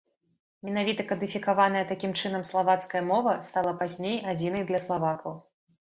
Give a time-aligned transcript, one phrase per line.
[0.67, 5.33] Менавіта кадыфікаваная такім чынам славацкая мова стала пазней адзінай для славакаў.